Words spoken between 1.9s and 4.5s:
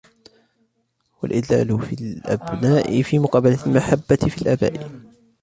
الْأَبْنَاءِ فِي مُقَابَلَةِ الْمَحَبَّةِ فِي